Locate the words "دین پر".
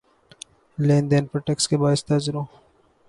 1.11-1.39